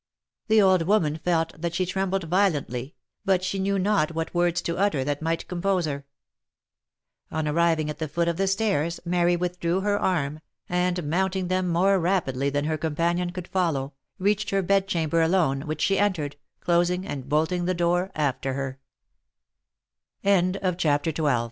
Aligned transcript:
The 0.47 0.59
old 0.63 0.81
woman 0.87 1.17
felt 1.19 1.53
that 1.61 1.75
she 1.75 1.85
trembled 1.85 2.23
violently, 2.23 2.95
but 3.23 3.47
knew 3.53 3.77
not 3.77 4.15
what 4.15 4.33
words 4.33 4.59
to 4.63 4.79
utter 4.79 5.03
that 5.03 5.21
might 5.21 5.47
compose 5.47 5.85
her. 5.85 6.05
On 7.29 7.47
arriving 7.47 7.87
at 7.87 7.99
the 7.99 8.07
foot 8.07 8.27
of 8.27 8.37
the 8.37 8.47
stairs, 8.47 8.99
Mary 9.05 9.35
withdrew 9.35 9.81
her 9.81 9.99
arm, 9.99 10.39
and 10.67 11.07
mounting 11.07 11.49
them 11.49 11.67
more 11.67 11.99
rapidly 11.99 12.49
than 12.49 12.65
her 12.65 12.79
companion 12.79 13.29
could 13.29 13.47
follow, 13.47 13.93
reached 14.17 14.49
her 14.49 14.63
bedchamber 14.63 15.21
alone, 15.21 15.67
which 15.69 15.81
she 15.81 15.99
entered, 15.99 16.35
closin 16.61 17.03